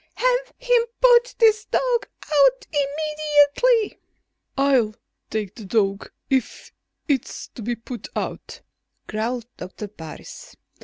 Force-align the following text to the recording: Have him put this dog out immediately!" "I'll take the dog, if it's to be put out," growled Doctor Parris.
Have 0.15 0.53
him 0.57 0.81
put 0.99 1.35
this 1.37 1.65
dog 1.65 2.07
out 2.25 2.65
immediately!" 2.73 3.99
"I'll 4.57 4.95
take 5.29 5.53
the 5.53 5.65
dog, 5.65 6.11
if 6.27 6.71
it's 7.07 7.49
to 7.49 7.61
be 7.61 7.75
put 7.75 8.07
out," 8.15 8.61
growled 9.05 9.45
Doctor 9.57 9.87
Parris. 9.87 10.55